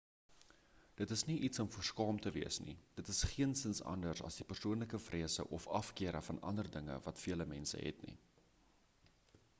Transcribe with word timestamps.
dit 1.01 1.11
is 1.15 1.23
nie 1.31 1.35
iets 1.47 1.59
om 1.63 1.67
voor 1.75 1.85
skaam 1.89 2.21
te 2.25 2.31
wees 2.37 2.57
nie 2.69 2.73
dit 3.01 3.11
is 3.13 3.19
geensins 3.33 3.83
anders 3.93 4.23
as 4.31 4.39
die 4.41 4.47
persoonlike 4.55 5.03
vrese 5.09 5.47
of 5.59 5.71
afkeure 5.83 6.25
van 6.31 6.43
ander 6.53 6.75
dinge 6.79 7.01
wat 7.09 7.25
vele 7.29 7.51
mense 7.55 7.85
het 7.87 8.05
nie 8.09 8.19